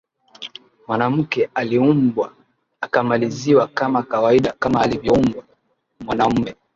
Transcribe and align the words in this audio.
mwanamke 0.87 1.49
aliumbwa 1.53 2.33
akamaliziwa 2.81 3.67
kama 3.67 4.03
kawaida 4.03 4.51
kama 4.59 4.81
alivyoumbwa 4.81 5.43
mwamume 5.99 6.55